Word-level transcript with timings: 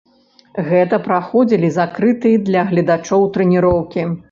Гэта 0.69 0.99
праходзілі 1.07 1.69
закрытыя 1.77 2.41
для 2.49 2.65
гледачоў 2.73 3.29
трэніроўкі. 3.39 4.11